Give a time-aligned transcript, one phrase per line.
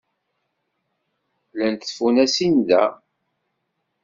[1.55, 2.83] Llant tfunasin da.